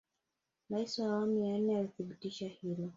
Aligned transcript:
raisi 0.69 1.01
wa 1.01 1.07
awamu 1.07 1.45
ya 1.45 1.57
nne 1.57 1.77
alithibitisha 1.79 2.47
hilo 2.47 2.89